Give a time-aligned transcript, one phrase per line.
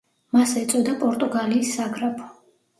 [0.37, 2.31] მას ეწოდა პორტუგალიის საგრაფო.